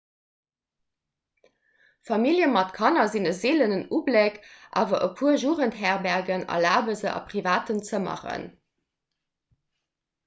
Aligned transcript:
famillje 2.09 2.47
mat 2.55 2.69
kanner 2.79 3.05
sinn 3.11 3.29
e 3.31 3.33
seelenen 3.41 3.83
ubléck 3.97 4.35
awer 4.81 5.03
e 5.07 5.09
puer 5.17 5.35
jugendherbergen 5.43 6.47
erlabe 6.55 6.93
se 7.03 7.09
a 7.19 7.21
privaten 7.29 7.85
zëmmeren 7.91 8.45